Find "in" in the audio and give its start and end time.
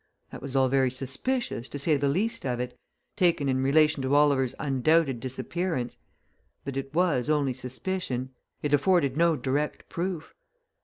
3.47-3.61